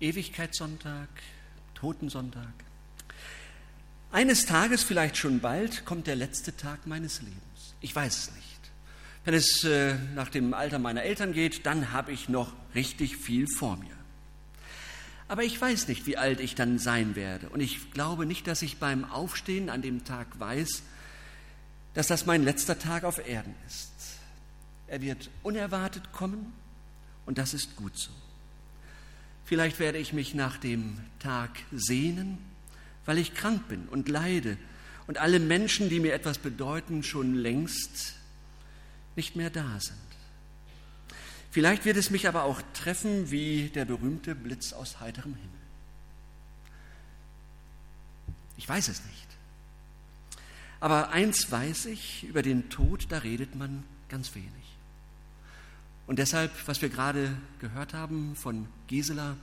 Ewigkeitssonntag, 0.00 1.08
Totensonntag. 1.74 2.52
Eines 4.12 4.46
Tages, 4.46 4.82
vielleicht 4.82 5.16
schon 5.16 5.40
bald, 5.40 5.84
kommt 5.84 6.06
der 6.06 6.16
letzte 6.16 6.56
Tag 6.56 6.86
meines 6.86 7.20
Lebens. 7.22 7.74
Ich 7.80 7.94
weiß 7.94 8.16
es 8.16 8.34
nicht. 8.34 8.46
Wenn 9.24 9.34
es 9.34 9.64
äh, 9.64 9.94
nach 10.14 10.28
dem 10.28 10.54
Alter 10.54 10.78
meiner 10.78 11.02
Eltern 11.02 11.32
geht, 11.32 11.66
dann 11.66 11.92
habe 11.92 12.12
ich 12.12 12.28
noch 12.28 12.52
richtig 12.74 13.16
viel 13.16 13.46
vor 13.48 13.76
mir. 13.76 13.96
Aber 15.28 15.42
ich 15.42 15.60
weiß 15.60 15.88
nicht, 15.88 16.06
wie 16.06 16.16
alt 16.16 16.40
ich 16.40 16.54
dann 16.54 16.78
sein 16.78 17.16
werde. 17.16 17.48
Und 17.48 17.60
ich 17.60 17.90
glaube 17.90 18.26
nicht, 18.26 18.46
dass 18.46 18.62
ich 18.62 18.78
beim 18.78 19.04
Aufstehen 19.04 19.70
an 19.70 19.82
dem 19.82 20.04
Tag 20.04 20.38
weiß, 20.38 20.82
dass 21.94 22.06
das 22.06 22.26
mein 22.26 22.44
letzter 22.44 22.78
Tag 22.78 23.04
auf 23.04 23.26
Erden 23.26 23.54
ist. 23.66 23.92
Er 24.86 25.00
wird 25.00 25.30
unerwartet 25.42 26.12
kommen 26.12 26.52
und 27.24 27.38
das 27.38 27.54
ist 27.54 27.74
gut 27.74 27.96
so. 27.98 28.12
Vielleicht 29.46 29.78
werde 29.78 29.98
ich 29.98 30.12
mich 30.12 30.34
nach 30.34 30.58
dem 30.58 30.98
Tag 31.20 31.50
sehnen, 31.70 32.38
weil 33.04 33.16
ich 33.16 33.32
krank 33.32 33.68
bin 33.68 33.86
und 33.88 34.08
leide 34.08 34.58
und 35.06 35.18
alle 35.18 35.38
Menschen, 35.38 35.88
die 35.88 36.00
mir 36.00 36.14
etwas 36.14 36.38
bedeuten, 36.38 37.04
schon 37.04 37.34
längst 37.34 38.16
nicht 39.14 39.36
mehr 39.36 39.50
da 39.50 39.78
sind. 39.78 39.96
Vielleicht 41.52 41.84
wird 41.84 41.96
es 41.96 42.10
mich 42.10 42.26
aber 42.26 42.42
auch 42.42 42.60
treffen 42.74 43.30
wie 43.30 43.68
der 43.68 43.84
berühmte 43.84 44.34
Blitz 44.34 44.72
aus 44.72 44.98
heiterem 44.98 45.34
Himmel. 45.34 45.50
Ich 48.56 48.68
weiß 48.68 48.88
es 48.88 49.04
nicht. 49.04 49.26
Aber 50.80 51.10
eins 51.10 51.52
weiß 51.52 51.86
ich, 51.86 52.24
über 52.24 52.42
den 52.42 52.68
Tod, 52.68 53.06
da 53.10 53.18
redet 53.18 53.54
man 53.54 53.84
ganz 54.08 54.34
wenig. 54.34 54.65
Und 56.06 56.18
deshalb, 56.18 56.52
was 56.66 56.82
wir 56.82 56.88
gerade 56.88 57.36
gehört 57.60 57.94
haben 57.94 58.36
von 58.36 58.68
Gisela, 58.86 59.36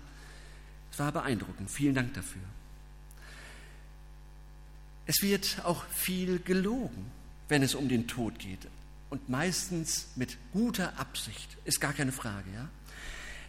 es 0.91 0.99
war 0.99 1.11
beeindruckend. 1.11 1.69
Vielen 1.69 1.95
Dank 1.95 2.13
dafür. 2.13 2.41
Es 5.05 5.21
wird 5.21 5.61
auch 5.65 5.83
viel 5.87 6.39
gelogen, 6.39 7.11
wenn 7.49 7.63
es 7.63 7.75
um 7.75 7.89
den 7.89 8.07
Tod 8.07 8.39
geht. 8.39 8.67
Und 9.09 9.27
meistens 9.29 10.07
mit 10.15 10.37
guter 10.53 10.97
Absicht, 10.97 11.57
ist 11.65 11.81
gar 11.81 11.93
keine 11.93 12.11
Frage. 12.11 12.49
Ja? 12.53 12.69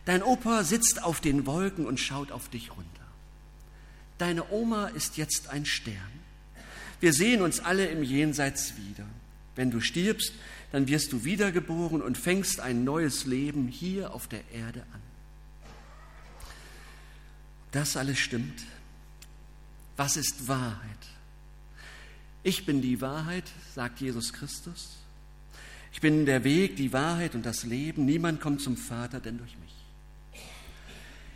Dein 0.05 0.23
Opa 0.23 0.65
sitzt 0.65 1.03
auf 1.03 1.21
den 1.21 1.47
Wolken 1.47 1.87
und 1.87 2.01
schaut 2.01 2.33
auf 2.33 2.49
dich 2.49 2.71
runter. 2.73 2.91
Deine 4.19 4.51
Oma 4.51 4.89
ist 4.89 5.17
jetzt 5.17 5.49
ein 5.49 5.65
Stern. 5.65 5.97
Wir 7.01 7.13
sehen 7.13 7.43
uns 7.43 7.61
alle 7.61 7.87
im 7.87 8.03
Jenseits 8.03 8.77
wieder. 8.77 9.07
Wenn 9.57 9.71
du 9.71 9.81
stirbst, 9.81 10.33
dann 10.75 10.89
wirst 10.89 11.13
du 11.13 11.23
wiedergeboren 11.23 12.03
und 12.03 12.19
fängst 12.19 12.59
ein 12.59 12.83
neues 12.83 13.27
Leben 13.27 13.69
hier 13.69 14.13
auf 14.13 14.27
der 14.27 14.41
Erde 14.53 14.83
an. 14.93 15.01
Das 17.71 17.97
alles 17.97 18.19
stimmt. 18.19 18.61
Was 19.97 20.17
ist 20.17 20.49
Wahrheit? 20.49 20.99
Ich 22.43 22.67
bin 22.67 22.83
die 22.83 23.01
Wahrheit, 23.01 23.45
sagt 23.73 24.01
Jesus 24.01 24.33
Christus. 24.33 24.97
Ich 25.93 26.01
bin 26.01 26.27
der 26.27 26.43
Weg, 26.43 26.75
die 26.75 26.93
Wahrheit 26.93 27.37
und 27.37 27.47
das 27.47 27.63
Leben. 27.63 28.05
Niemand 28.05 28.41
kommt 28.41 28.61
zum 28.61 28.77
Vater 28.77 29.21
denn 29.21 29.39
durch 29.39 29.57
mich. 29.59 30.43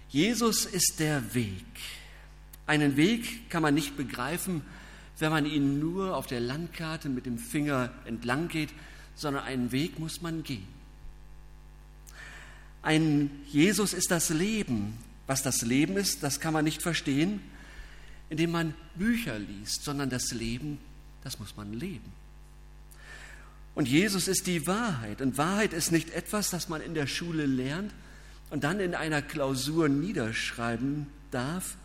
Jesus 0.08 0.66
ist 0.66 0.98
der 0.98 1.32
Weg. 1.36 1.64
Einen 2.66 2.96
Weg 2.96 3.48
kann 3.50 3.62
man 3.62 3.74
nicht 3.74 3.96
begreifen, 3.96 4.62
wenn 5.20 5.30
man 5.30 5.46
ihn 5.46 5.78
nur 5.78 6.16
auf 6.16 6.26
der 6.26 6.40
Landkarte 6.40 7.08
mit 7.08 7.24
dem 7.24 7.38
Finger 7.38 7.92
entlang 8.04 8.48
geht, 8.48 8.70
sondern 9.18 9.44
einen 9.44 9.72
Weg 9.72 9.98
muss 9.98 10.22
man 10.22 10.42
gehen. 10.42 10.66
Ein 12.82 13.30
Jesus 13.48 13.92
ist 13.92 14.10
das 14.10 14.30
Leben. 14.30 14.96
Was 15.26 15.42
das 15.42 15.60
Leben 15.60 15.98
ist, 15.98 16.22
das 16.22 16.40
kann 16.40 16.54
man 16.54 16.64
nicht 16.64 16.80
verstehen, 16.80 17.40
indem 18.30 18.52
man 18.52 18.74
Bücher 18.94 19.38
liest, 19.38 19.84
sondern 19.84 20.08
das 20.08 20.30
Leben, 20.30 20.78
das 21.22 21.38
muss 21.38 21.54
man 21.54 21.74
leben. 21.74 22.12
Und 23.74 23.88
Jesus 23.88 24.26
ist 24.26 24.46
die 24.46 24.66
Wahrheit. 24.66 25.20
Und 25.20 25.36
Wahrheit 25.36 25.74
ist 25.74 25.92
nicht 25.92 26.10
etwas, 26.10 26.48
das 26.48 26.68
man 26.68 26.80
in 26.80 26.94
der 26.94 27.06
Schule 27.06 27.44
lernt 27.44 27.92
und 28.50 28.64
dann 28.64 28.80
in 28.80 28.94
einer 28.94 29.20
Klausur 29.20 29.88
niederschreiben 29.88 31.06
darf, 31.30 31.76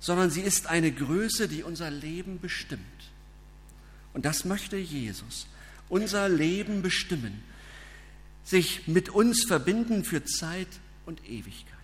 sondern 0.00 0.30
sie 0.30 0.40
ist 0.40 0.66
eine 0.66 0.90
Größe, 0.90 1.48
die 1.48 1.62
unser 1.62 1.90
Leben 1.90 2.40
bestimmt. 2.40 2.82
Und 4.12 4.24
das 4.24 4.44
möchte 4.44 4.76
Jesus 4.76 5.46
unser 5.88 6.28
Leben 6.28 6.82
bestimmen, 6.82 7.42
sich 8.44 8.86
mit 8.86 9.08
uns 9.08 9.44
verbinden 9.44 10.04
für 10.04 10.24
Zeit 10.24 10.68
und 11.04 11.24
Ewigkeit. 11.28 11.74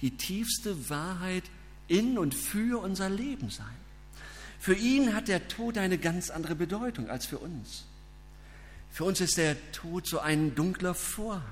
Die 0.00 0.16
tiefste 0.16 0.90
Wahrheit 0.90 1.44
in 1.88 2.18
und 2.18 2.34
für 2.34 2.82
unser 2.82 3.08
Leben 3.10 3.50
sein. 3.50 3.66
Für 4.58 4.74
ihn 4.74 5.14
hat 5.14 5.28
der 5.28 5.48
Tod 5.48 5.76
eine 5.76 5.98
ganz 5.98 6.30
andere 6.30 6.54
Bedeutung 6.54 7.10
als 7.10 7.26
für 7.26 7.38
uns. 7.38 7.84
Für 8.90 9.04
uns 9.04 9.20
ist 9.20 9.36
der 9.36 9.56
Tod 9.72 10.06
so 10.06 10.20
ein 10.20 10.54
dunkler 10.54 10.94
Vorhang, 10.94 11.42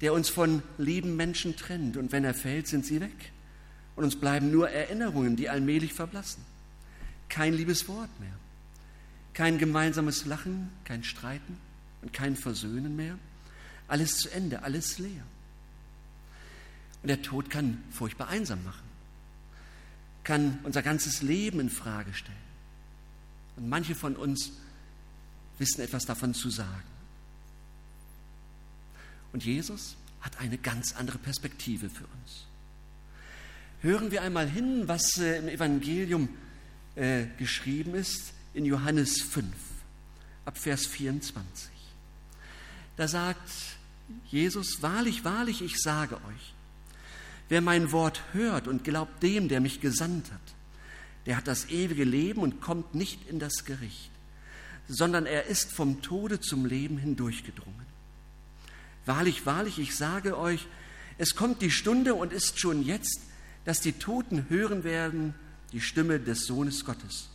der 0.00 0.12
uns 0.12 0.28
von 0.28 0.62
lieben 0.78 1.14
Menschen 1.14 1.56
trennt. 1.56 1.96
Und 1.96 2.10
wenn 2.10 2.24
er 2.24 2.34
fällt, 2.34 2.66
sind 2.66 2.86
sie 2.86 3.00
weg. 3.00 3.32
Und 3.94 4.04
uns 4.04 4.18
bleiben 4.18 4.50
nur 4.50 4.70
Erinnerungen, 4.70 5.36
die 5.36 5.48
allmählich 5.48 5.92
verblassen. 5.92 6.42
Kein 7.28 7.54
liebes 7.54 7.86
Wort 7.86 8.08
mehr. 8.18 8.32
Kein 9.34 9.58
gemeinsames 9.58 10.26
Lachen, 10.26 10.70
kein 10.84 11.04
Streiten 11.04 11.56
und 12.02 12.12
kein 12.12 12.36
Versöhnen 12.36 12.96
mehr. 12.96 13.18
Alles 13.88 14.18
zu 14.18 14.30
Ende, 14.30 14.62
alles 14.62 14.98
leer. 14.98 15.24
Und 17.02 17.08
der 17.08 17.22
Tod 17.22 17.50
kann 17.50 17.82
furchtbar 17.90 18.28
einsam 18.28 18.62
machen, 18.64 18.84
kann 20.22 20.58
unser 20.62 20.82
ganzes 20.82 21.22
Leben 21.22 21.60
in 21.60 21.70
Frage 21.70 22.12
stellen. 22.14 22.36
Und 23.56 23.68
manche 23.68 23.94
von 23.94 24.16
uns 24.16 24.52
wissen 25.58 25.80
etwas 25.80 26.04
davon 26.04 26.34
zu 26.34 26.50
sagen. 26.50 26.82
Und 29.32 29.44
Jesus 29.44 29.96
hat 30.20 30.38
eine 30.38 30.58
ganz 30.58 30.94
andere 30.94 31.18
Perspektive 31.18 31.90
für 31.90 32.04
uns. 32.04 32.46
Hören 33.80 34.10
wir 34.10 34.22
einmal 34.22 34.48
hin, 34.48 34.86
was 34.86 35.18
äh, 35.18 35.38
im 35.38 35.48
Evangelium 35.48 36.28
äh, 36.94 37.24
geschrieben 37.38 37.94
ist 37.94 38.32
in 38.54 38.64
Johannes 38.64 39.20
5, 39.22 39.46
ab 40.44 40.58
Vers 40.58 40.86
24. 40.86 41.70
Da 42.96 43.08
sagt 43.08 43.50
Jesus, 44.26 44.82
wahrlich, 44.82 45.24
wahrlich, 45.24 45.62
ich 45.62 45.80
sage 45.80 46.16
euch, 46.16 46.54
wer 47.48 47.60
mein 47.60 47.92
Wort 47.92 48.22
hört 48.32 48.68
und 48.68 48.84
glaubt 48.84 49.22
dem, 49.22 49.48
der 49.48 49.60
mich 49.60 49.80
gesandt 49.80 50.30
hat, 50.30 50.40
der 51.26 51.36
hat 51.36 51.46
das 51.46 51.68
ewige 51.70 52.04
Leben 52.04 52.42
und 52.42 52.60
kommt 52.60 52.94
nicht 52.94 53.28
in 53.28 53.38
das 53.38 53.64
Gericht, 53.64 54.10
sondern 54.88 55.26
er 55.26 55.46
ist 55.46 55.72
vom 55.72 56.02
Tode 56.02 56.40
zum 56.40 56.66
Leben 56.66 56.98
hindurchgedrungen. 56.98 57.86
Wahrlich, 59.06 59.46
wahrlich, 59.46 59.78
ich 59.78 59.96
sage 59.96 60.38
euch, 60.38 60.66
es 61.18 61.34
kommt 61.34 61.62
die 61.62 61.70
Stunde 61.70 62.14
und 62.14 62.32
ist 62.32 62.58
schon 62.58 62.84
jetzt, 62.84 63.20
dass 63.64 63.80
die 63.80 63.92
Toten 63.92 64.48
hören 64.48 64.84
werden 64.84 65.34
die 65.72 65.80
Stimme 65.80 66.20
des 66.20 66.46
Sohnes 66.46 66.84
Gottes. 66.84 67.28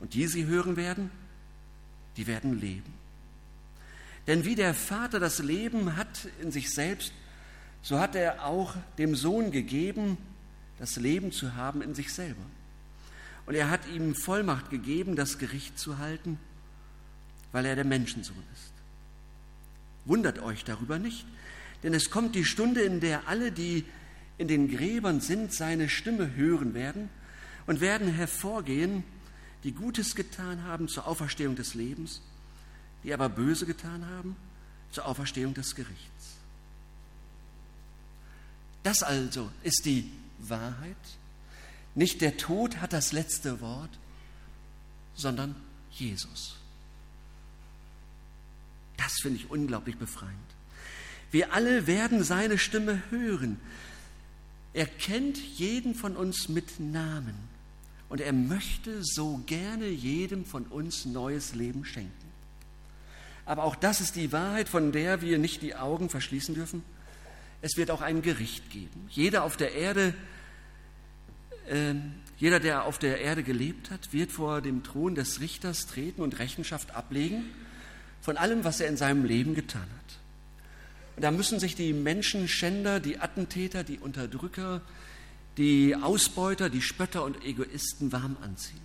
Und 0.00 0.14
die 0.14 0.26
sie 0.26 0.46
hören 0.46 0.76
werden, 0.76 1.10
die 2.16 2.26
werden 2.26 2.60
leben. 2.60 2.94
Denn 4.26 4.44
wie 4.44 4.54
der 4.54 4.74
Vater 4.74 5.20
das 5.20 5.38
Leben 5.38 5.96
hat 5.96 6.28
in 6.40 6.50
sich 6.50 6.70
selbst, 6.74 7.12
so 7.82 7.98
hat 7.98 8.16
er 8.16 8.44
auch 8.44 8.74
dem 8.98 9.14
Sohn 9.14 9.52
gegeben, 9.52 10.18
das 10.78 10.96
Leben 10.96 11.30
zu 11.32 11.54
haben 11.54 11.82
in 11.82 11.94
sich 11.94 12.12
selber. 12.12 12.42
Und 13.46 13.54
er 13.54 13.70
hat 13.70 13.86
ihm 13.88 14.14
Vollmacht 14.14 14.70
gegeben, 14.70 15.14
das 15.14 15.38
Gericht 15.38 15.78
zu 15.78 15.98
halten, 15.98 16.38
weil 17.52 17.64
er 17.64 17.76
der 17.76 17.84
Menschensohn 17.84 18.42
ist. 18.54 18.72
Wundert 20.04 20.40
euch 20.40 20.64
darüber 20.64 20.98
nicht, 20.98 21.24
denn 21.82 21.94
es 21.94 22.10
kommt 22.10 22.34
die 22.34 22.44
Stunde, 22.44 22.80
in 22.80 23.00
der 23.00 23.28
alle, 23.28 23.52
die 23.52 23.84
in 24.38 24.48
den 24.48 24.68
Gräbern 24.68 25.20
sind, 25.20 25.52
seine 25.52 25.88
Stimme 25.88 26.34
hören 26.34 26.74
werden 26.74 27.08
und 27.66 27.80
werden 27.80 28.08
hervorgehen 28.08 29.04
die 29.66 29.72
Gutes 29.72 30.14
getan 30.14 30.62
haben 30.62 30.86
zur 30.86 31.08
Auferstehung 31.08 31.56
des 31.56 31.74
Lebens, 31.74 32.22
die 33.02 33.12
aber 33.12 33.28
Böse 33.28 33.66
getan 33.66 34.06
haben 34.06 34.36
zur 34.92 35.06
Auferstehung 35.06 35.54
des 35.54 35.74
Gerichts. 35.74 36.36
Das 38.84 39.02
also 39.02 39.50
ist 39.64 39.84
die 39.84 40.08
Wahrheit. 40.38 40.96
Nicht 41.96 42.20
der 42.20 42.36
Tod 42.36 42.76
hat 42.76 42.92
das 42.92 43.10
letzte 43.10 43.60
Wort, 43.60 43.90
sondern 45.16 45.56
Jesus. 45.90 46.54
Das 48.96 49.14
finde 49.20 49.40
ich 49.40 49.50
unglaublich 49.50 49.96
befreiend. 49.96 50.36
Wir 51.32 51.52
alle 51.52 51.88
werden 51.88 52.22
seine 52.22 52.56
Stimme 52.56 53.02
hören. 53.10 53.58
Er 54.74 54.86
kennt 54.86 55.38
jeden 55.38 55.96
von 55.96 56.16
uns 56.16 56.48
mit 56.48 56.78
Namen 56.78 57.55
und 58.08 58.20
er 58.20 58.32
möchte 58.32 59.02
so 59.02 59.42
gerne 59.46 59.86
jedem 59.88 60.44
von 60.44 60.64
uns 60.64 61.04
neues 61.04 61.54
Leben 61.54 61.84
schenken. 61.84 62.12
Aber 63.44 63.64
auch 63.64 63.76
das 63.76 64.00
ist 64.00 64.16
die 64.16 64.32
Wahrheit, 64.32 64.68
von 64.68 64.92
der 64.92 65.22
wir 65.22 65.38
nicht 65.38 65.62
die 65.62 65.74
Augen 65.74 66.08
verschließen 66.08 66.54
dürfen. 66.54 66.82
es 67.62 67.76
wird 67.76 67.90
auch 67.90 68.02
ein 68.02 68.22
Gericht 68.22 68.70
geben. 68.70 69.08
Jeder 69.08 69.42
auf 69.42 69.56
der 69.56 69.72
Erde, 69.72 70.14
äh, 71.68 71.94
jeder, 72.38 72.60
der 72.60 72.84
auf 72.84 72.98
der 72.98 73.20
Erde 73.20 73.42
gelebt 73.42 73.90
hat, 73.90 74.12
wird 74.12 74.30
vor 74.30 74.60
dem 74.60 74.82
Thron 74.84 75.14
des 75.14 75.40
Richters 75.40 75.86
treten 75.86 76.20
und 76.20 76.38
Rechenschaft 76.38 76.94
ablegen 76.94 77.44
von 78.20 78.36
allem, 78.36 78.64
was 78.64 78.80
er 78.80 78.88
in 78.88 78.96
seinem 78.96 79.24
Leben 79.24 79.54
getan 79.54 79.82
hat. 79.82 80.18
Und 81.16 81.22
da 81.22 81.30
müssen 81.30 81.58
sich 81.58 81.74
die 81.74 81.92
Menschenschänder, 81.92 83.00
die 83.00 83.18
Attentäter, 83.18 83.84
die 83.84 83.98
Unterdrücker, 83.98 84.82
die 85.56 85.94
Ausbeuter, 85.94 86.68
die 86.68 86.82
Spötter 86.82 87.24
und 87.24 87.42
Egoisten 87.44 88.12
warm 88.12 88.36
anziehen. 88.42 88.80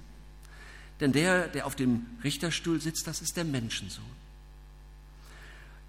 Denn 1.00 1.12
der, 1.12 1.48
der 1.48 1.66
auf 1.66 1.76
dem 1.76 2.06
Richterstuhl 2.24 2.80
sitzt, 2.80 3.08
das 3.08 3.22
ist 3.22 3.36
der 3.36 3.44
Menschensohn. 3.44 4.04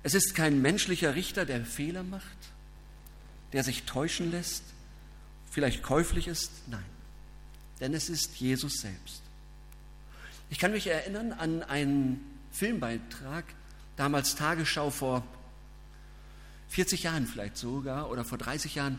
Es 0.02 0.14
ist 0.14 0.34
kein 0.34 0.60
menschlicher 0.62 1.14
Richter, 1.14 1.44
der 1.44 1.64
Fehler 1.64 2.02
macht, 2.02 2.24
der 3.52 3.62
sich 3.62 3.84
täuschen 3.84 4.30
lässt, 4.30 4.64
vielleicht 5.50 5.82
käuflich 5.82 6.26
ist. 6.26 6.50
Nein, 6.66 6.84
denn 7.80 7.94
es 7.94 8.08
ist 8.08 8.36
Jesus 8.36 8.80
selbst. 8.80 9.22
Ich 10.50 10.58
kann 10.58 10.72
mich 10.72 10.86
erinnern 10.86 11.32
an 11.32 11.62
einen 11.62 12.20
Filmbeitrag, 12.50 13.44
damals 13.96 14.34
Tagesschau 14.34 14.90
vor 14.90 15.24
40 16.68 17.04
Jahren 17.04 17.26
vielleicht 17.26 17.56
sogar 17.56 18.10
oder 18.10 18.24
vor 18.24 18.38
30 18.38 18.74
Jahren. 18.74 18.98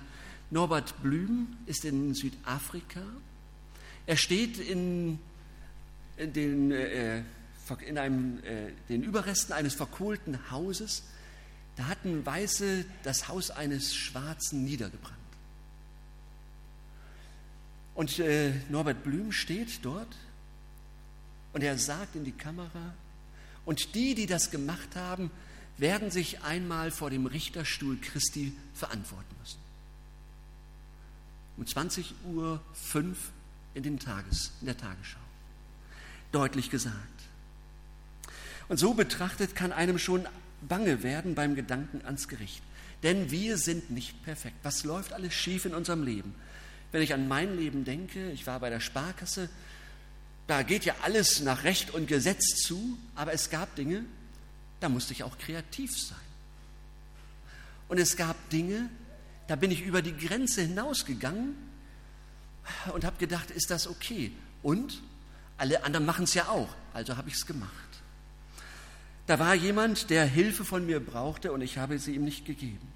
Norbert 0.54 1.02
Blüm 1.02 1.58
ist 1.66 1.84
in 1.84 2.14
Südafrika. 2.14 3.02
Er 4.06 4.18
steht 4.18 4.60
in, 4.60 5.18
in 6.16 6.32
den, 6.32 6.72
äh, 6.72 7.24
in 7.88 7.98
einem, 7.98 8.38
äh, 8.44 8.72
den 8.88 9.02
Überresten 9.02 9.52
eines 9.52 9.74
verkohlten 9.74 10.52
Hauses. 10.52 11.06
Da 11.76 11.88
hatten 11.88 12.24
Weiße 12.24 12.86
das 13.02 13.30
Haus 13.30 13.50
eines 13.50 13.96
Schwarzen 13.96 14.64
niedergebrannt. 14.64 15.18
Und 17.96 18.20
äh, 18.20 18.54
Norbert 18.70 19.04
Blüm 19.04 19.32
steht 19.32 19.84
dort 19.84 20.16
und 21.54 21.64
er 21.64 21.80
sagt 21.80 22.16
in 22.16 22.26
die 22.26 22.32
Kamera, 22.32 22.94
und 23.66 23.96
die, 23.96 24.14
die 24.14 24.28
das 24.28 24.52
gemacht 24.52 24.96
haben, 24.96 25.32
werden 25.80 26.12
sich 26.12 26.44
einmal 26.44 26.92
vor 26.92 27.10
dem 27.10 27.26
Richterstuhl 27.26 27.98
Christi 28.00 28.56
verantworten 28.76 29.36
müssen. 29.42 29.63
Um 31.58 31.68
20 31.68 32.14
Uhr 32.26 32.62
5 32.74 33.18
in, 33.74 33.84
den 33.84 34.00
Tages, 34.00 34.52
in 34.62 34.68
der 34.68 34.78
Tagesschau. 34.78 35.20
Deutlich 36.32 36.70
gesagt. 36.70 36.98
Und 38.70 38.78
so 38.78 38.94
betrachtet 38.94 39.56
kann 39.56 39.72
einem 39.72 40.00
schon 40.00 40.28
bange 40.62 41.04
werden 41.04 41.36
beim 41.36 41.56
Gedanken 41.56 42.02
ans 42.06 42.28
Gericht. 42.28 42.62
Denn 43.04 43.30
wir 43.32 43.58
sind 43.58 43.92
nicht 43.92 44.24
perfekt. 44.24 44.56
Was 44.64 44.84
läuft 44.84 45.14
alles 45.14 45.34
schief 45.34 45.66
in 45.66 45.76
unserem 45.76 46.04
Leben? 46.04 46.34
Wenn 46.92 47.02
ich 47.02 47.14
an 47.14 47.28
mein 47.28 47.58
Leben 47.58 47.86
denke, 47.86 48.32
ich 48.32 48.48
war 48.48 48.60
bei 48.60 48.70
der 48.70 48.80
Sparkasse, 48.80 49.50
da 50.48 50.62
geht 50.64 50.86
ja 50.86 50.96
alles 51.02 51.42
nach 51.42 51.64
Recht 51.64 51.92
und 51.92 52.08
Gesetz 52.08 52.56
zu, 52.66 52.98
aber 53.16 53.34
es 53.34 53.50
gab 53.50 53.76
Dinge, 53.76 54.06
da 54.80 54.90
musste 54.90 55.14
ich 55.14 55.24
auch 55.24 55.38
kreativ 55.38 55.92
sein. 55.98 56.18
Und 57.88 57.98
es 57.98 58.16
gab 58.16 58.50
Dinge, 58.50 58.90
da 59.48 59.56
bin 59.56 59.72
ich 59.72 59.82
über 59.82 60.02
die 60.02 60.16
Grenze 60.16 60.62
hinausgegangen 60.62 61.56
und 62.94 63.04
habe 63.04 63.18
gedacht, 63.18 63.52
ist 63.52 63.70
das 63.72 63.88
okay? 63.88 64.32
Und 64.62 65.02
alle 65.58 65.84
anderen 65.84 66.06
machen 66.06 66.24
es 66.24 66.34
ja 66.34 66.48
auch, 66.48 66.70
also 66.94 67.18
habe 67.18 67.30
ich 67.30 67.36
es 67.36 67.46
gemacht. 67.46 67.72
Da 69.28 69.40
war 69.40 69.56
jemand, 69.56 70.10
der 70.10 70.26
Hilfe 70.26 70.66
von 70.66 70.86
mir 70.86 71.00
brauchte 71.00 71.52
und 71.52 71.62
ich 71.62 71.78
habe 71.78 72.00
sie 72.00 72.16
ihm 72.16 72.26
nicht 72.26 72.46
gegeben. 72.46 72.88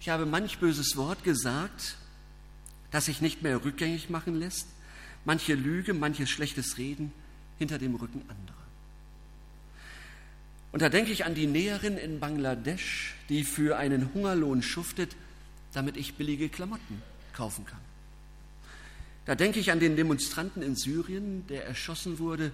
Ich 0.00 0.08
habe 0.08 0.24
manch 0.26 0.58
böses 0.58 0.96
Wort 0.96 1.24
gesagt, 1.24 1.96
das 2.90 3.06
sich 3.06 3.20
nicht 3.20 3.42
mehr 3.42 3.64
rückgängig 3.64 4.10
machen 4.10 4.34
lässt, 4.34 4.66
manche 5.24 5.54
Lüge, 5.54 5.94
manches 5.94 6.30
schlechtes 6.30 6.78
Reden 6.78 7.12
hinter 7.58 7.78
dem 7.78 7.94
Rücken 7.94 8.22
anderer. 8.28 8.59
Und 10.72 10.82
da 10.82 10.88
denke 10.88 11.10
ich 11.10 11.24
an 11.24 11.34
die 11.34 11.46
Näherin 11.46 11.96
in 11.96 12.20
Bangladesch, 12.20 13.14
die 13.28 13.44
für 13.44 13.76
einen 13.76 14.14
Hungerlohn 14.14 14.62
schuftet, 14.62 15.16
damit 15.72 15.96
ich 15.96 16.14
billige 16.14 16.48
Klamotten 16.48 17.02
kaufen 17.32 17.64
kann. 17.66 17.80
Da 19.26 19.34
denke 19.34 19.60
ich 19.60 19.70
an 19.70 19.80
den 19.80 19.96
Demonstranten 19.96 20.62
in 20.62 20.76
Syrien, 20.76 21.46
der 21.48 21.66
erschossen 21.66 22.18
wurde 22.18 22.52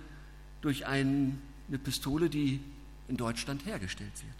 durch 0.60 0.86
eine 0.86 1.32
Pistole, 1.84 2.28
die 2.28 2.60
in 3.08 3.16
Deutschland 3.16 3.64
hergestellt 3.66 4.12
wird. 4.14 4.34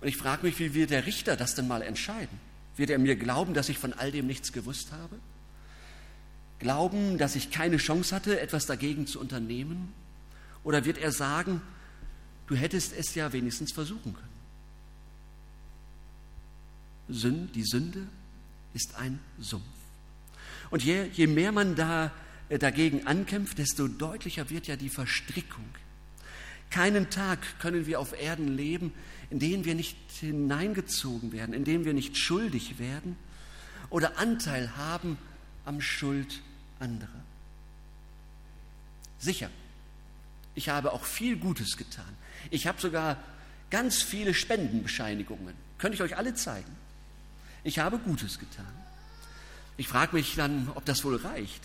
Und 0.00 0.08
ich 0.08 0.16
frage 0.16 0.46
mich, 0.46 0.58
wie 0.58 0.74
wird 0.74 0.90
der 0.90 1.06
Richter 1.06 1.36
das 1.36 1.54
denn 1.54 1.66
mal 1.66 1.82
entscheiden? 1.82 2.38
Wird 2.76 2.90
er 2.90 2.98
mir 2.98 3.16
glauben, 3.16 3.54
dass 3.54 3.68
ich 3.68 3.78
von 3.78 3.92
all 3.92 4.12
dem 4.12 4.26
nichts 4.26 4.52
gewusst 4.52 4.92
habe? 4.92 5.16
Glauben, 6.58 7.18
dass 7.18 7.36
ich 7.36 7.50
keine 7.50 7.78
Chance 7.78 8.14
hatte, 8.14 8.40
etwas 8.40 8.66
dagegen 8.66 9.06
zu 9.06 9.18
unternehmen? 9.18 9.92
Oder 10.64 10.84
wird 10.84 10.98
er 10.98 11.12
sagen, 11.12 11.62
du 12.46 12.56
hättest 12.56 12.92
es 12.92 13.14
ja 13.14 13.32
wenigstens 13.32 13.72
versuchen 13.72 14.14
können? 14.14 14.34
Die 17.54 17.64
Sünde 17.64 18.06
ist 18.72 18.96
ein 18.96 19.20
Sumpf. 19.38 19.62
Und 20.70 20.82
je, 20.82 21.06
je 21.12 21.26
mehr 21.26 21.52
man 21.52 21.76
da 21.76 22.10
äh, 22.48 22.58
dagegen 22.58 23.06
ankämpft, 23.06 23.58
desto 23.58 23.86
deutlicher 23.88 24.50
wird 24.50 24.66
ja 24.66 24.76
die 24.76 24.88
Verstrickung. 24.88 25.68
Keinen 26.70 27.10
Tag 27.10 27.60
können 27.60 27.86
wir 27.86 28.00
auf 28.00 28.18
Erden 28.18 28.48
leben, 28.56 28.92
in 29.30 29.38
den 29.38 29.64
wir 29.64 29.74
nicht 29.74 29.96
hineingezogen 30.18 31.32
werden, 31.32 31.54
in 31.54 31.64
dem 31.64 31.84
wir 31.84 31.94
nicht 31.94 32.16
schuldig 32.16 32.78
werden 32.78 33.16
oder 33.90 34.18
Anteil 34.18 34.76
haben 34.76 35.18
am 35.64 35.80
Schuld 35.80 36.42
anderer. 36.80 37.22
Sicher, 39.18 39.50
ich 40.54 40.68
habe 40.68 40.92
auch 40.92 41.04
viel 41.04 41.36
Gutes 41.36 41.76
getan. 41.76 42.04
Ich 42.50 42.66
habe 42.66 42.80
sogar 42.80 43.16
ganz 43.70 44.02
viele 44.02 44.34
Spendenbescheinigungen. 44.34 45.54
Könnte 45.78 45.96
ich 45.96 46.02
euch 46.02 46.16
alle 46.16 46.34
zeigen. 46.34 46.70
Ich 47.64 47.78
habe 47.78 47.98
Gutes 47.98 48.38
getan. 48.38 48.72
Ich 49.76 49.88
frage 49.88 50.14
mich 50.14 50.34
dann, 50.36 50.70
ob 50.74 50.84
das 50.84 51.04
wohl 51.04 51.16
reicht. 51.16 51.62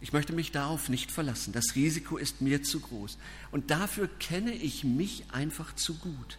Ich 0.00 0.12
möchte 0.12 0.32
mich 0.32 0.52
darauf 0.52 0.88
nicht 0.88 1.10
verlassen. 1.10 1.52
Das 1.52 1.74
Risiko 1.74 2.16
ist 2.16 2.40
mir 2.40 2.62
zu 2.62 2.80
groß. 2.80 3.18
Und 3.50 3.70
dafür 3.70 4.08
kenne 4.20 4.52
ich 4.52 4.84
mich 4.84 5.24
einfach 5.32 5.74
zu 5.74 5.94
gut. 5.94 6.38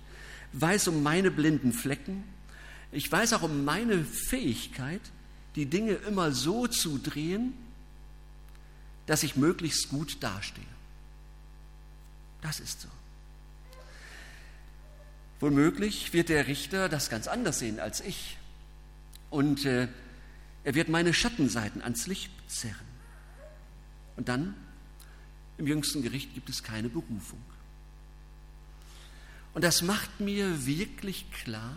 Weiß 0.53 0.87
um 0.87 1.03
meine 1.03 1.29
blinden 1.29 1.73
Flecken. 1.73 2.23
Ich 2.91 3.11
weiß 3.11 3.33
auch 3.33 3.43
um 3.43 3.65
meine 3.65 4.03
Fähigkeit, 4.03 5.01
die 5.55 5.65
Dinge 5.65 5.93
immer 5.93 6.31
so 6.31 6.67
zu 6.67 6.97
drehen, 6.97 7.53
dass 9.09 9.23
ich 9.23 9.35
möglichst 9.35 9.89
gut 9.89 10.21
dastehe. 10.21 10.63
Das 12.43 12.59
ist 12.59 12.81
so. 12.81 12.87
Womöglich 15.39 16.13
wird 16.13 16.29
der 16.29 16.45
Richter 16.45 16.89
das 16.89 17.09
ganz 17.09 17.27
anders 17.27 17.57
sehen 17.57 17.79
als 17.79 18.01
ich. 18.01 18.37
Und 19.31 19.65
äh, 19.65 19.87
er 20.63 20.75
wird 20.75 20.89
meine 20.89 21.15
Schattenseiten 21.15 21.81
ans 21.81 22.05
Licht 22.05 22.31
zerren. 22.47 22.75
Und 24.15 24.29
dann, 24.29 24.53
im 25.57 25.65
jüngsten 25.65 26.03
Gericht, 26.03 26.35
gibt 26.35 26.47
es 26.49 26.61
keine 26.61 26.87
Berufung. 26.87 27.41
Und 29.55 29.63
das 29.63 29.81
macht 29.81 30.19
mir 30.19 30.67
wirklich 30.67 31.31
klar, 31.31 31.75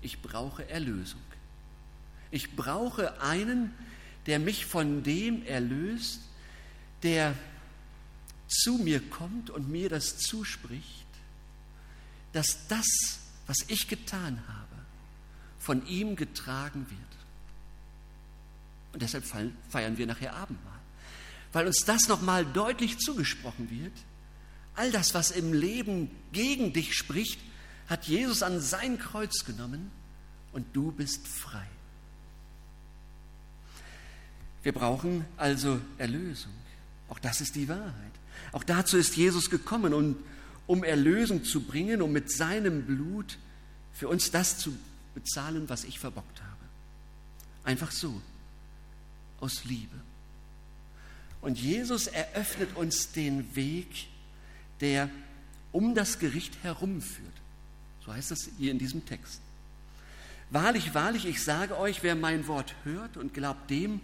ich 0.00 0.20
brauche 0.20 0.68
Erlösung. 0.68 1.22
Ich 2.32 2.56
brauche 2.56 3.20
einen, 3.20 3.72
der 4.26 4.40
mich 4.40 4.66
von 4.66 5.04
dem 5.04 5.46
erlöst, 5.46 6.22
der 7.02 7.34
zu 8.48 8.74
mir 8.74 9.00
kommt 9.00 9.50
und 9.50 9.68
mir 9.68 9.88
das 9.88 10.18
zuspricht, 10.18 11.06
dass 12.32 12.66
das, 12.68 12.86
was 13.46 13.58
ich 13.68 13.88
getan 13.88 14.42
habe, 14.46 14.68
von 15.58 15.86
ihm 15.86 16.16
getragen 16.16 16.86
wird. 16.88 17.00
Und 18.92 19.02
deshalb 19.02 19.24
feiern 19.68 19.96
wir 19.96 20.06
nachher 20.06 20.34
Abendmahl, 20.34 20.78
weil 21.52 21.66
uns 21.66 21.84
das 21.84 22.08
nochmal 22.08 22.44
deutlich 22.44 22.98
zugesprochen 22.98 23.70
wird. 23.70 23.92
All 24.74 24.90
das, 24.90 25.14
was 25.14 25.30
im 25.30 25.52
Leben 25.52 26.10
gegen 26.32 26.72
dich 26.72 26.94
spricht, 26.94 27.40
hat 27.88 28.06
Jesus 28.06 28.42
an 28.42 28.60
sein 28.60 28.98
Kreuz 28.98 29.44
genommen 29.44 29.90
und 30.52 30.66
du 30.74 30.92
bist 30.92 31.26
frei. 31.26 31.66
Wir 34.62 34.72
brauchen 34.72 35.24
also 35.36 35.80
Erlösung. 35.98 36.52
Auch 37.12 37.18
das 37.18 37.42
ist 37.42 37.56
die 37.56 37.68
Wahrheit. 37.68 37.92
Auch 38.52 38.64
dazu 38.64 38.96
ist 38.96 39.18
Jesus 39.18 39.50
gekommen, 39.50 39.92
um, 39.92 40.16
um 40.66 40.82
Erlösung 40.82 41.44
zu 41.44 41.60
bringen, 41.60 42.00
um 42.00 42.10
mit 42.10 42.32
seinem 42.32 42.86
Blut 42.86 43.36
für 43.92 44.08
uns 44.08 44.30
das 44.30 44.56
zu 44.56 44.74
bezahlen, 45.14 45.68
was 45.68 45.84
ich 45.84 45.98
verbockt 45.98 46.40
habe. 46.40 46.56
Einfach 47.64 47.90
so, 47.90 48.18
aus 49.40 49.66
Liebe. 49.66 49.94
Und 51.42 51.58
Jesus 51.58 52.06
eröffnet 52.06 52.74
uns 52.76 53.12
den 53.12 53.54
Weg, 53.54 54.06
der 54.80 55.10
um 55.70 55.94
das 55.94 56.18
Gericht 56.18 56.62
herumführt. 56.62 57.28
So 58.06 58.14
heißt 58.14 58.32
es 58.32 58.48
hier 58.56 58.70
in 58.70 58.78
diesem 58.78 59.04
Text. 59.04 59.42
Wahrlich, 60.48 60.94
wahrlich, 60.94 61.26
ich 61.26 61.44
sage 61.44 61.76
euch, 61.76 62.02
wer 62.02 62.14
mein 62.14 62.46
Wort 62.46 62.74
hört 62.84 63.18
und 63.18 63.34
glaubt 63.34 63.68
dem, 63.68 64.00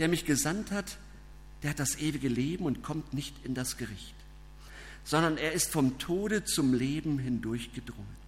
der 0.00 0.08
mich 0.08 0.24
gesandt 0.24 0.72
hat, 0.72 0.96
der 1.62 1.70
hat 1.70 1.78
das 1.78 1.98
ewige 1.98 2.28
Leben 2.28 2.64
und 2.64 2.82
kommt 2.82 3.12
nicht 3.12 3.34
in 3.44 3.54
das 3.54 3.76
Gericht, 3.76 4.14
sondern 5.04 5.36
er 5.36 5.52
ist 5.52 5.70
vom 5.70 5.98
Tode 5.98 6.44
zum 6.44 6.74
Leben 6.74 7.18
hindurchgedrungen. 7.18 8.20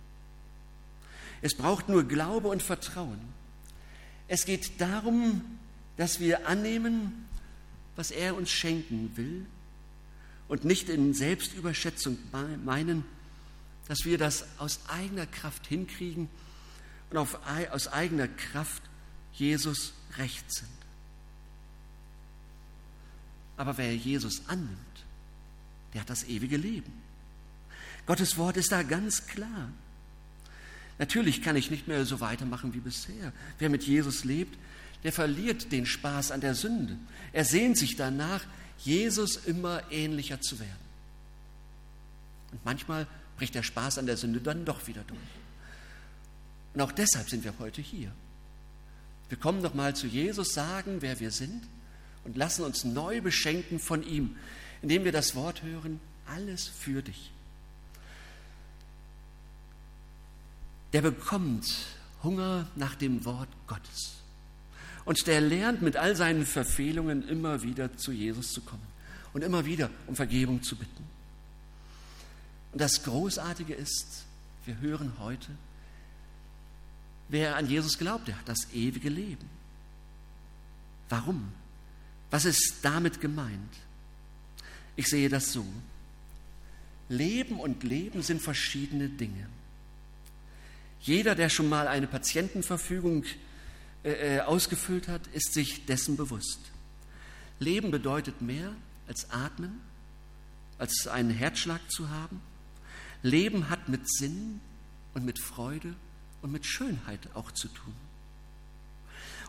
Es 1.40 1.54
braucht 1.54 1.88
nur 1.88 2.04
Glaube 2.04 2.48
und 2.48 2.62
Vertrauen. 2.62 3.18
Es 4.28 4.44
geht 4.44 4.80
darum, 4.80 5.42
dass 5.96 6.20
wir 6.20 6.46
annehmen, 6.46 7.26
was 7.96 8.10
er 8.10 8.36
uns 8.36 8.50
schenken 8.50 9.10
will 9.16 9.44
und 10.48 10.64
nicht 10.64 10.88
in 10.88 11.14
Selbstüberschätzung 11.14 12.18
meinen, 12.64 13.04
dass 13.88 14.04
wir 14.04 14.18
das 14.18 14.46
aus 14.58 14.80
eigener 14.88 15.26
Kraft 15.26 15.66
hinkriegen 15.66 16.28
und 17.10 17.16
auf, 17.18 17.38
aus 17.70 17.88
eigener 17.88 18.28
Kraft 18.28 18.82
Jesus 19.32 19.92
recht 20.16 20.52
sind. 20.52 20.81
Aber 23.62 23.78
wer 23.78 23.95
Jesus 23.95 24.42
annimmt, 24.49 25.04
der 25.95 26.00
hat 26.00 26.11
das 26.11 26.25
ewige 26.25 26.57
Leben. 26.57 26.92
Gottes 28.07 28.37
Wort 28.37 28.57
ist 28.57 28.73
da 28.73 28.83
ganz 28.83 29.28
klar. 29.28 29.71
Natürlich 30.99 31.42
kann 31.42 31.54
ich 31.54 31.71
nicht 31.71 31.87
mehr 31.87 32.04
so 32.04 32.19
weitermachen 32.19 32.75
wie 32.75 32.81
bisher. 32.81 33.33
Wer 33.61 33.71
mit 33.71 33.85
Jesus 33.85 34.25
lebt, 34.25 34.59
der 35.04 35.12
verliert 35.12 35.71
den 35.71 35.87
Spaß 35.87 36.33
an 36.33 36.40
der 36.40 36.57
Sünde. 36.57 36.99
Er 37.33 37.45
sehnt 37.45 37.78
sich 37.78 37.95
danach, 37.95 38.45
Jesus 38.78 39.37
immer 39.37 39.85
ähnlicher 39.92 40.40
zu 40.40 40.59
werden. 40.59 40.73
Und 42.50 42.64
manchmal 42.64 43.07
bricht 43.37 43.54
der 43.54 43.62
Spaß 43.62 43.99
an 43.99 44.07
der 44.07 44.16
Sünde 44.16 44.40
dann 44.40 44.64
doch 44.64 44.88
wieder 44.88 45.04
durch. 45.04 45.21
Und 46.75 46.81
auch 46.81 46.90
deshalb 46.90 47.31
sind 47.31 47.45
wir 47.45 47.54
heute 47.61 47.81
hier. 47.81 48.11
Wir 49.28 49.38
kommen 49.38 49.62
nochmal 49.62 49.95
zu 49.95 50.09
Jesus, 50.09 50.52
sagen, 50.52 50.97
wer 50.99 51.21
wir 51.21 51.31
sind 51.31 51.62
und 52.25 52.37
lassen 52.37 52.64
uns 52.64 52.85
neu 52.85 53.21
beschenken 53.21 53.79
von 53.79 54.02
ihm, 54.02 54.37
indem 54.81 55.05
wir 55.05 55.12
das 55.12 55.35
Wort 55.35 55.62
hören, 55.62 56.00
alles 56.26 56.69
für 56.69 57.02
dich. 57.02 57.31
Der 60.93 61.02
bekommt 61.02 61.67
Hunger 62.23 62.67
nach 62.76 62.95
dem 62.95 63.25
Wort 63.25 63.49
Gottes. 63.67 64.14
Und 65.05 65.26
der 65.26 65.41
lernt 65.41 65.83
mit 65.83 65.97
all 65.97 66.14
seinen 66.14 66.47
Verfehlungen 66.47 67.26
immer 67.29 67.62
wieder 67.62 67.97
zu 67.97 68.12
Jesus 68.12 68.52
zu 68.52 68.61
kommen 68.61 68.87
und 69.33 69.43
immer 69.43 69.64
wieder 69.64 69.91
um 70.07 70.14
Vergebung 70.14 70.62
zu 70.62 70.76
bitten. 70.76 71.05
Und 72.73 72.81
das 72.81 73.02
Großartige 73.02 73.75
ist, 73.75 74.25
wir 74.64 74.79
hören 74.79 75.12
heute, 75.19 75.49
wer 77.29 77.57
an 77.57 77.69
Jesus 77.69 77.99
glaubt, 77.99 78.29
der 78.29 78.38
hat 78.38 78.49
das 78.49 78.73
ewige 78.73 79.09
Leben. 79.09 79.49
Warum? 81.09 81.52
Was 82.32 82.46
ist 82.46 82.76
damit 82.80 83.20
gemeint? 83.20 83.74
Ich 84.96 85.08
sehe 85.08 85.28
das 85.28 85.52
so. 85.52 85.66
Leben 87.10 87.60
und 87.60 87.82
Leben 87.82 88.22
sind 88.22 88.40
verschiedene 88.40 89.10
Dinge. 89.10 89.46
Jeder, 91.02 91.34
der 91.34 91.50
schon 91.50 91.68
mal 91.68 91.88
eine 91.88 92.06
Patientenverfügung 92.06 93.24
äh, 94.02 94.36
äh, 94.36 94.40
ausgefüllt 94.40 95.08
hat, 95.08 95.26
ist 95.34 95.52
sich 95.52 95.84
dessen 95.84 96.16
bewusst. 96.16 96.60
Leben 97.58 97.90
bedeutet 97.90 98.40
mehr 98.40 98.72
als 99.06 99.30
atmen, 99.30 99.82
als 100.78 101.06
einen 101.08 101.30
Herzschlag 101.30 101.82
zu 101.90 102.08
haben. 102.08 102.40
Leben 103.22 103.68
hat 103.68 103.90
mit 103.90 104.08
Sinn 104.10 104.62
und 105.12 105.26
mit 105.26 105.38
Freude 105.38 105.94
und 106.40 106.50
mit 106.50 106.64
Schönheit 106.64 107.28
auch 107.34 107.52
zu 107.52 107.68
tun. 107.68 107.94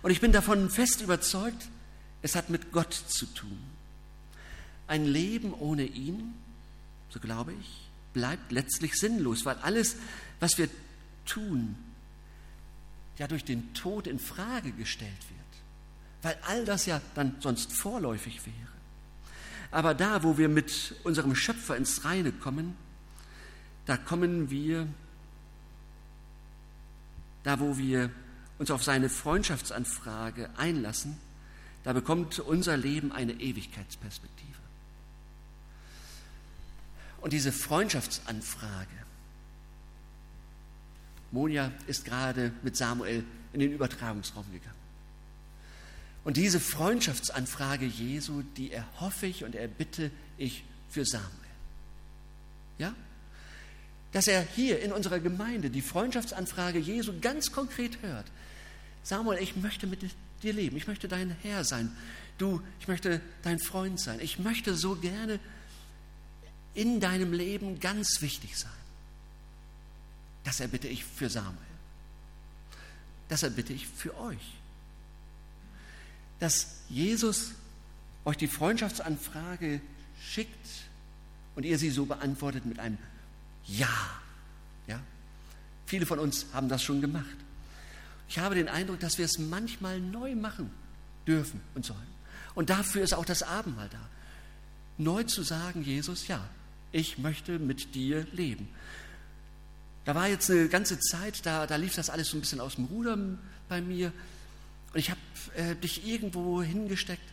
Und 0.01 0.11
ich 0.11 0.19
bin 0.19 0.33
davon 0.33 0.69
fest 0.69 0.99
überzeugt, 0.99 1.69
es 2.23 2.35
hat 2.35 2.49
mit 2.49 2.71
Gott 2.71 2.93
zu 2.93 3.27
tun. 3.27 3.59
Ein 4.87 5.05
Leben 5.05 5.53
ohne 5.53 5.83
ihn, 5.85 6.33
so 7.09 7.19
glaube 7.19 7.53
ich, 7.53 7.89
bleibt 8.13 8.51
letztlich 8.51 8.95
sinnlos, 8.95 9.45
weil 9.45 9.57
alles, 9.57 9.97
was 10.39 10.57
wir 10.57 10.69
tun, 11.25 11.75
ja 13.17 13.27
durch 13.27 13.43
den 13.43 13.73
Tod 13.73 14.07
in 14.07 14.19
Frage 14.19 14.71
gestellt 14.71 15.11
wird, 15.11 16.23
weil 16.23 16.37
all 16.47 16.65
das 16.65 16.85
ja 16.85 17.01
dann 17.13 17.35
sonst 17.39 17.73
vorläufig 17.73 18.45
wäre. 18.45 18.55
Aber 19.69 19.93
da, 19.93 20.23
wo 20.23 20.37
wir 20.37 20.49
mit 20.49 20.95
unserem 21.03 21.35
Schöpfer 21.35 21.75
ins 21.75 22.05
Reine 22.05 22.31
kommen, 22.31 22.75
da 23.85 23.97
kommen 23.97 24.49
wir, 24.49 24.87
da 27.43 27.59
wo 27.59 27.77
wir 27.77 28.11
uns 28.59 28.71
auf 28.71 28.83
seine 28.83 29.09
Freundschaftsanfrage 29.09 30.49
einlassen, 30.57 31.17
da 31.83 31.93
bekommt 31.93 32.39
unser 32.39 32.77
Leben 32.77 33.11
eine 33.11 33.33
Ewigkeitsperspektive. 33.33 34.53
Und 37.21 37.33
diese 37.33 37.51
Freundschaftsanfrage, 37.51 38.89
Monja 41.31 41.71
ist 41.87 42.05
gerade 42.05 42.51
mit 42.61 42.77
Samuel 42.77 43.23
in 43.53 43.59
den 43.59 43.71
Übertragungsraum 43.71 44.45
gegangen. 44.51 44.83
Und 46.23 46.37
diese 46.37 46.59
Freundschaftsanfrage 46.59 47.85
Jesu, 47.85 48.43
die 48.55 48.71
erhoffe 48.71 49.25
ich 49.25 49.43
und 49.43 49.55
erbitte 49.55 50.09
ich 50.37 50.63
für 50.89 51.05
Samuel. 51.05 51.29
Ja? 52.77 52.93
Dass 54.13 54.27
er 54.27 54.41
hier 54.41 54.81
in 54.81 54.91
unserer 54.93 55.19
Gemeinde 55.19 55.69
die 55.69 55.81
Freundschaftsanfrage 55.81 56.79
Jesu 56.79 57.13
ganz 57.19 57.51
konkret 57.51 58.01
hört. 58.01 58.25
Samuel, 59.03 59.41
ich 59.41 59.55
möchte 59.57 59.85
mit 59.85 60.01
dir 60.43 60.53
leben. 60.53 60.77
Ich 60.77 60.87
möchte 60.87 61.07
dein 61.07 61.31
Herr 61.41 61.63
sein. 61.63 61.91
Du, 62.37 62.61
ich 62.79 62.87
möchte 62.87 63.21
dein 63.41 63.59
Freund 63.59 63.99
sein. 63.99 64.19
Ich 64.19 64.39
möchte 64.39 64.75
so 64.75 64.95
gerne 64.95 65.39
in 66.73 66.99
deinem 66.99 67.33
Leben 67.33 67.79
ganz 67.79 68.21
wichtig 68.21 68.57
sein. 68.57 68.71
Das 70.43 70.59
erbitte 70.59 70.87
ich 70.87 71.05
für 71.05 71.29
Samuel. 71.29 71.57
Das 73.29 73.43
erbitte 73.43 73.73
ich 73.73 73.87
für 73.87 74.17
euch. 74.19 74.53
Dass 76.39 76.81
Jesus 76.89 77.51
euch 78.25 78.37
die 78.37 78.47
Freundschaftsanfrage 78.47 79.81
schickt 80.21 80.67
und 81.55 81.63
ihr 81.63 81.77
sie 81.77 81.89
so 81.89 82.05
beantwortet 82.05 82.65
mit 82.65 82.79
einem 82.79 82.97
Ja. 83.65 83.89
ja? 84.87 84.99
Viele 85.85 86.05
von 86.05 86.19
uns 86.19 86.47
haben 86.53 86.69
das 86.69 86.83
schon 86.83 87.01
gemacht. 87.01 87.42
Ich 88.29 88.39
habe 88.39 88.55
den 88.55 88.69
Eindruck, 88.69 88.99
dass 88.99 89.17
wir 89.17 89.25
es 89.25 89.37
manchmal 89.37 89.99
neu 89.99 90.35
machen 90.35 90.71
dürfen 91.27 91.61
und 91.75 91.85
sollen. 91.85 92.13
Und 92.55 92.69
dafür 92.69 93.03
ist 93.03 93.13
auch 93.13 93.25
das 93.25 93.43
Abendmahl 93.43 93.89
da. 93.89 94.09
Neu 94.97 95.23
zu 95.23 95.43
sagen, 95.43 95.83
Jesus, 95.83 96.27
ja, 96.27 96.47
ich 96.91 97.17
möchte 97.17 97.59
mit 97.59 97.95
dir 97.95 98.25
leben. 98.31 98.67
Da 100.05 100.15
war 100.15 100.27
jetzt 100.27 100.51
eine 100.51 100.67
ganze 100.67 100.99
Zeit, 100.99 101.45
da, 101.45 101.65
da 101.65 101.75
lief 101.77 101.95
das 101.95 102.09
alles 102.09 102.29
so 102.29 102.37
ein 102.37 102.41
bisschen 102.41 102.59
aus 102.59 102.75
dem 102.75 102.85
Ruder 102.85 103.17
bei 103.69 103.81
mir. 103.81 104.11
Und 104.93 104.99
ich 104.99 105.09
habe 105.09 105.19
äh, 105.55 105.75
dich 105.75 106.05
irgendwo 106.05 106.61
hingesteckt. 106.61 107.23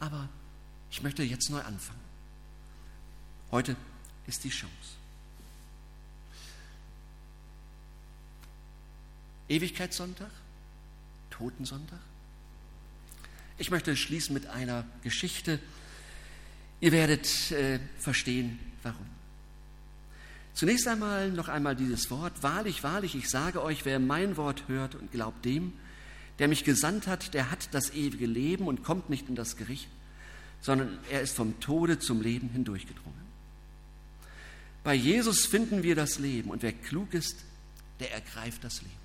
Aber 0.00 0.28
ich 0.90 1.02
möchte 1.02 1.22
jetzt 1.22 1.50
neu 1.50 1.60
anfangen. 1.60 2.00
Heute 3.50 3.76
ist 4.26 4.42
die 4.44 4.48
Chance. 4.48 5.01
Ewigkeitssonntag, 9.52 10.30
Totensonntag. 11.30 11.98
Ich 13.58 13.70
möchte 13.70 13.94
schließen 13.96 14.32
mit 14.32 14.46
einer 14.46 14.86
Geschichte. 15.02 15.58
Ihr 16.80 16.90
werdet 16.90 17.50
äh, 17.52 17.78
verstehen, 17.98 18.58
warum. 18.82 19.06
Zunächst 20.54 20.88
einmal 20.88 21.30
noch 21.30 21.48
einmal 21.48 21.76
dieses 21.76 22.10
Wort. 22.10 22.42
Wahrlich, 22.42 22.82
wahrlich, 22.82 23.14
ich 23.14 23.28
sage 23.28 23.62
euch, 23.62 23.84
wer 23.84 23.98
mein 23.98 24.38
Wort 24.38 24.68
hört 24.68 24.94
und 24.94 25.12
glaubt 25.12 25.44
dem, 25.44 25.74
der 26.38 26.48
mich 26.48 26.64
gesandt 26.64 27.06
hat, 27.06 27.34
der 27.34 27.50
hat 27.50 27.74
das 27.74 27.90
ewige 27.90 28.26
Leben 28.26 28.66
und 28.66 28.82
kommt 28.82 29.10
nicht 29.10 29.28
in 29.28 29.34
das 29.34 29.56
Gericht, 29.58 29.88
sondern 30.62 30.98
er 31.10 31.20
ist 31.20 31.36
vom 31.36 31.60
Tode 31.60 31.98
zum 31.98 32.22
Leben 32.22 32.48
hindurchgedrungen. 32.48 33.20
Bei 34.82 34.94
Jesus 34.94 35.44
finden 35.44 35.82
wir 35.82 35.94
das 35.94 36.18
Leben 36.18 36.50
und 36.50 36.62
wer 36.62 36.72
klug 36.72 37.12
ist, 37.12 37.44
der 38.00 38.12
ergreift 38.12 38.64
das 38.64 38.80
Leben. 38.80 39.01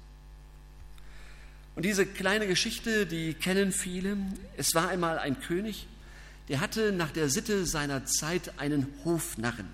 Und 1.77 1.84
diese 1.84 2.07
kleine 2.07 2.48
Geschichte, 2.48 3.05
die 3.05 3.36
kennen 3.36 3.72
viele. 3.72 4.17
Es 4.57 4.74
war 4.74 4.89
einmal 4.89 5.19
ein 5.19 5.39
König, 5.39 5.86
der 6.50 6.60
hatte 6.60 6.91
nach 6.91 7.12
der 7.12 7.29
Sitte 7.29 7.67
seiner 7.67 8.03
Zeit 8.07 8.57
einen 8.57 8.88
Hofnarren. 9.05 9.67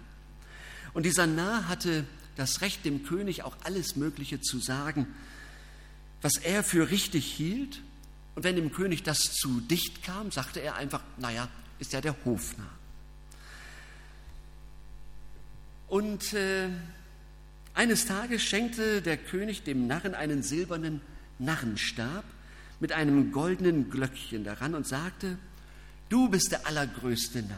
Und 0.94 1.06
dieser 1.06 1.28
Narr 1.28 1.70
hatte 1.70 2.04
das 2.36 2.60
Recht, 2.60 2.84
dem 2.84 3.06
König 3.06 3.44
auch 3.44 3.56
alles 3.64 3.96
Mögliche 3.96 4.42
zu 4.42 4.60
sagen, 4.60 5.08
was 6.22 6.34
er 6.36 6.62
für 6.66 6.90
richtig 6.90 7.26
hielt. 7.26 7.80
Und 8.36 8.44
wenn 8.44 8.58
dem 8.58 8.74
König 8.74 9.04
das 9.04 9.22
zu 9.36 9.62
dicht 9.62 10.04
kam, 10.04 10.30
sagte 10.30 10.60
er 10.60 10.76
einfach, 10.76 11.04
naja, 11.20 11.48
ist 11.80 11.94
ja 11.94 12.02
der 12.02 12.18
Hofnarr. 12.26 12.68
Und 15.88 16.34
äh, 16.34 16.68
Eines 17.76 18.06
Tages 18.06 18.44
schenkte 18.44 19.02
der 19.02 19.18
König 19.18 19.64
dem 19.64 19.88
Narren 19.88 20.14
einen 20.14 20.44
silbernen 20.44 21.02
Narrenstab 21.40 22.24
mit 22.80 22.92
einem 22.92 23.32
goldenen 23.32 23.90
Glöckchen 23.90 24.44
daran 24.44 24.76
und 24.76 24.88
sagte, 24.88 25.38
du 26.10 26.30
bist 26.30 26.52
der 26.52 26.68
allergrößte 26.68 27.44
Narr. 27.44 27.58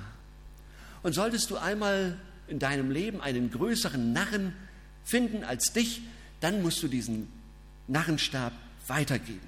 Und 1.04 1.14
solltest 1.14 1.50
du 1.50 1.58
einmal 1.58 2.18
in 2.48 2.60
deinem 2.60 2.92
Leben 2.92 3.22
einen 3.22 3.52
größeren 3.52 4.14
Narren 4.14 4.54
finden 5.04 5.44
als 5.44 5.74
dich, 5.74 6.02
dann 6.42 6.62
musst 6.62 6.82
du 6.84 6.88
diesen 6.88 7.28
Narrenstab 7.88 8.54
weitergeben. 8.88 9.48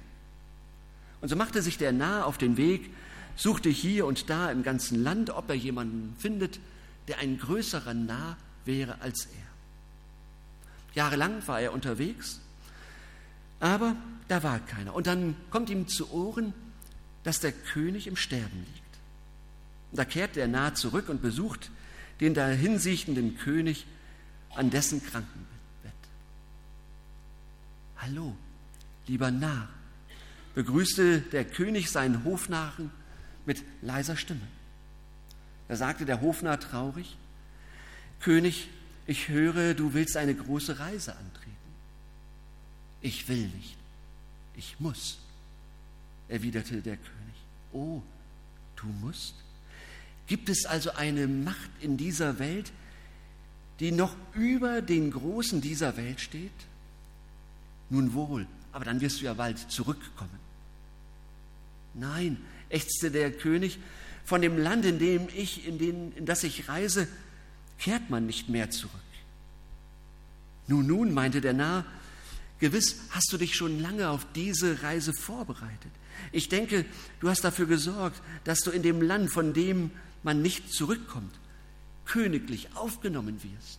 Und 1.20 1.28
so 1.28 1.36
machte 1.36 1.62
sich 1.62 1.78
der 1.78 1.92
Narr 1.92 2.26
auf 2.26 2.38
den 2.38 2.56
Weg, 2.56 2.90
suchte 3.36 3.68
hier 3.68 4.06
und 4.06 4.30
da 4.30 4.50
im 4.50 4.62
ganzen 4.62 5.02
Land, 5.02 5.30
ob 5.30 5.48
er 5.48 5.54
jemanden 5.54 6.16
findet, 6.18 6.58
der 7.06 7.18
ein 7.18 7.38
größerer 7.38 7.94
Narr 7.94 8.36
wäre 8.64 9.00
als 9.00 9.26
er. 9.26 10.94
Jahrelang 10.94 11.46
war 11.46 11.60
er 11.60 11.72
unterwegs, 11.72 12.40
aber 13.60 13.96
da 14.28 14.42
war 14.42 14.60
keiner. 14.60 14.94
Und 14.94 15.06
dann 15.06 15.34
kommt 15.50 15.70
ihm 15.70 15.88
zu 15.88 16.12
Ohren, 16.12 16.52
dass 17.24 17.40
der 17.40 17.52
König 17.52 18.06
im 18.06 18.16
Sterben 18.16 18.58
liegt. 18.58 18.88
Da 19.92 20.04
kehrt 20.04 20.36
der 20.36 20.48
Narr 20.48 20.74
zurück 20.74 21.08
und 21.08 21.22
besucht 21.22 21.70
den 22.20 22.34
dahinsichtenden 22.34 23.38
König 23.38 23.86
an 24.54 24.70
dessen 24.70 25.02
Krankenbett. 25.02 25.48
Hallo, 27.96 28.36
lieber 29.06 29.30
Narr, 29.30 29.68
begrüßte 30.54 31.20
der 31.20 31.44
König 31.44 31.90
seinen 31.90 32.24
Hofnarren 32.24 32.90
mit 33.46 33.62
leiser 33.82 34.16
Stimme. 34.16 34.46
Da 35.68 35.76
sagte 35.76 36.04
der 36.04 36.20
Hofnarr 36.20 36.60
traurig, 36.60 37.16
König, 38.20 38.68
ich 39.06 39.28
höre, 39.28 39.74
du 39.74 39.94
willst 39.94 40.16
eine 40.16 40.34
große 40.34 40.78
Reise 40.78 41.16
antreten. 41.16 41.56
Ich 43.00 43.28
will 43.28 43.48
nicht, 43.48 43.76
ich 44.58 44.78
muss, 44.80 45.18
erwiderte 46.28 46.82
der 46.82 46.96
König. 46.96 47.34
Oh, 47.72 48.02
du 48.76 48.86
musst? 48.86 49.34
Gibt 50.26 50.48
es 50.48 50.66
also 50.66 50.90
eine 50.90 51.26
Macht 51.28 51.70
in 51.80 51.96
dieser 51.96 52.38
Welt, 52.38 52.72
die 53.80 53.92
noch 53.92 54.14
über 54.34 54.82
den 54.82 55.12
Großen 55.12 55.60
dieser 55.60 55.96
Welt 55.96 56.20
steht? 56.20 56.50
Nun 57.88 58.12
wohl, 58.12 58.46
aber 58.72 58.84
dann 58.84 59.00
wirst 59.00 59.20
du 59.20 59.24
ja 59.24 59.34
bald 59.34 59.58
zurückkommen. 59.70 60.38
Nein, 61.94 62.36
ächzte 62.68 63.10
der 63.10 63.32
König, 63.32 63.78
von 64.24 64.42
dem 64.42 64.58
Land, 64.58 64.84
in 64.84 64.98
dem 64.98 65.28
ich, 65.34 65.66
in, 65.66 65.78
den, 65.78 66.12
in 66.12 66.26
das 66.26 66.44
ich 66.44 66.68
reise, 66.68 67.08
kehrt 67.78 68.10
man 68.10 68.26
nicht 68.26 68.50
mehr 68.50 68.70
zurück. 68.70 68.92
Nun, 70.66 70.86
nun, 70.86 71.14
meinte 71.14 71.40
der 71.40 71.54
Narr, 71.54 71.86
gewiss 72.58 72.96
hast 73.10 73.32
du 73.32 73.38
dich 73.38 73.54
schon 73.54 73.80
lange 73.80 74.10
auf 74.10 74.26
diese 74.34 74.82
Reise 74.82 75.12
vorbereitet. 75.12 75.92
Ich 76.32 76.48
denke, 76.48 76.84
du 77.20 77.28
hast 77.28 77.44
dafür 77.44 77.66
gesorgt, 77.66 78.20
dass 78.44 78.60
du 78.60 78.70
in 78.70 78.82
dem 78.82 79.00
Land, 79.00 79.30
von 79.30 79.52
dem 79.52 79.90
man 80.22 80.42
nicht 80.42 80.72
zurückkommt, 80.72 81.34
königlich 82.04 82.74
aufgenommen 82.74 83.42
wirst. 83.42 83.78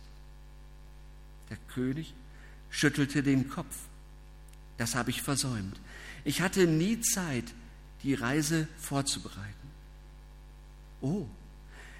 Der 1.50 1.58
König 1.74 2.14
schüttelte 2.70 3.22
den 3.22 3.48
Kopf. 3.50 3.76
Das 4.78 4.94
habe 4.94 5.10
ich 5.10 5.22
versäumt. 5.22 5.78
Ich 6.24 6.40
hatte 6.40 6.66
nie 6.66 7.00
Zeit, 7.00 7.44
die 8.02 8.14
Reise 8.14 8.68
vorzubereiten. 8.78 9.46
Oh, 11.02 11.26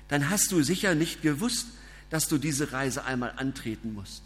dann 0.08 0.30
hast 0.30 0.52
du 0.52 0.62
sicher 0.62 0.94
nicht 0.94 1.22
gewusst, 1.22 1.66
dass 2.10 2.28
du 2.28 2.38
diese 2.38 2.72
Reise 2.72 3.04
einmal 3.04 3.32
antreten 3.36 3.94
musst, 3.94 4.22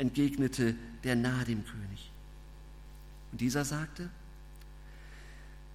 entgegnete 0.00 0.74
der 1.04 1.14
nahe 1.14 1.44
dem 1.44 1.64
König. 1.64 2.10
Und 3.32 3.40
dieser 3.40 3.64
sagte, 3.64 4.08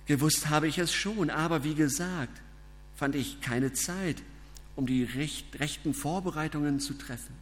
gewusst 0.08 0.50
habe 0.50 0.68
ich 0.68 0.78
es 0.78 0.94
schon, 0.94 1.30
aber 1.30 1.64
wie 1.64 1.76
gesagt, 1.76 2.42
fand 2.96 3.16
ich 3.16 3.40
keine 3.42 3.74
Zeit, 3.74 4.22
um 4.76 4.88
die 4.88 5.04
rechten 5.04 5.94
Vorbereitungen 5.94 6.80
zu 6.80 6.96
treffen. 6.96 7.34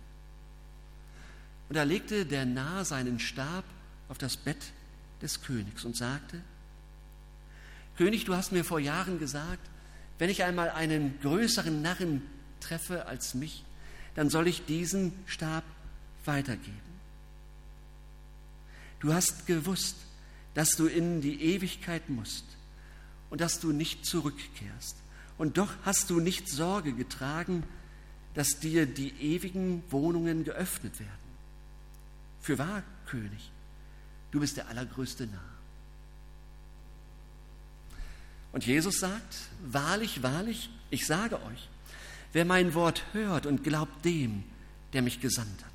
Und 1.69 1.75
da 1.75 1.83
legte 1.83 2.25
der 2.25 2.45
Narr 2.45 2.85
seinen 2.85 3.19
Stab 3.19 3.63
auf 4.09 4.17
das 4.17 4.37
Bett 4.37 4.73
des 5.21 5.41
Königs 5.41 5.85
und 5.85 5.95
sagte, 5.95 6.41
König, 7.97 8.25
du 8.25 8.35
hast 8.35 8.51
mir 8.51 8.63
vor 8.63 8.79
Jahren 8.79 9.19
gesagt, 9.19 9.69
wenn 10.19 10.29
ich 10.29 10.43
einmal 10.43 10.69
einen 10.69 11.19
größeren 11.21 11.81
Narren 11.81 12.21
treffe 12.59 13.05
als 13.05 13.33
mich, 13.33 13.63
dann 14.15 14.29
soll 14.29 14.47
ich 14.47 14.65
diesen 14.65 15.13
Stab 15.25 15.63
weitergeben. 16.25 16.93
Du 18.99 19.13
hast 19.13 19.45
gewusst, 19.47 19.97
dass 20.53 20.71
du 20.71 20.87
in 20.87 21.21
die 21.21 21.41
Ewigkeit 21.41 22.09
musst 22.09 22.45
und 23.29 23.41
dass 23.41 23.59
du 23.59 23.71
nicht 23.71 24.05
zurückkehrst. 24.05 24.95
Und 25.37 25.57
doch 25.57 25.73
hast 25.83 26.09
du 26.09 26.19
nicht 26.19 26.47
Sorge 26.47 26.93
getragen, 26.93 27.63
dass 28.33 28.59
dir 28.59 28.85
die 28.85 29.09
ewigen 29.19 29.83
Wohnungen 29.89 30.43
geöffnet 30.43 30.99
werden. 30.99 31.09
Für 32.41 32.57
wahr, 32.57 32.83
König, 33.07 33.51
du 34.31 34.39
bist 34.39 34.57
der 34.57 34.67
allergrößte 34.67 35.27
Narr. 35.27 35.41
Und 38.51 38.65
Jesus 38.65 38.99
sagt, 38.99 39.35
wahrlich, 39.65 40.21
wahrlich, 40.21 40.69
ich 40.91 41.07
sage 41.07 41.41
euch, 41.43 41.69
wer 42.33 42.45
mein 42.45 42.73
Wort 42.73 43.03
hört 43.13 43.45
und 43.45 43.63
glaubt 43.63 44.05
dem, 44.05 44.43
der 44.93 45.01
mich 45.01 45.19
gesandt 45.19 45.63
hat, 45.63 45.72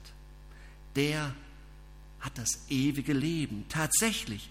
der 0.99 1.33
hat 2.21 2.37
das 2.37 2.69
ewige 2.69 3.13
Leben 3.13 3.65
tatsächlich 3.69 4.51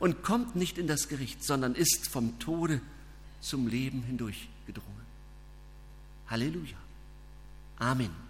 und 0.00 0.24
kommt 0.24 0.56
nicht 0.56 0.78
in 0.78 0.88
das 0.88 1.08
Gericht, 1.08 1.44
sondern 1.44 1.76
ist 1.76 2.08
vom 2.08 2.38
Tode 2.40 2.80
zum 3.40 3.68
Leben 3.68 4.02
hindurch 4.02 4.48
gedrungen. 4.66 5.06
Halleluja. 6.28 6.76
Amen. 7.78 8.25